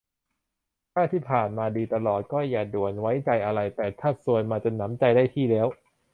[0.93, 5.67] ถ้าที่ผ่านมาดีมาตลอดก็อย่าด่วนไว้ใจอะไร แต่ถ้าซวยมาจนหนำใจได้ที่แล้ว